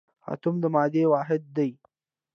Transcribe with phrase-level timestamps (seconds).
[0.31, 1.71] اتوم د مادې واحد دی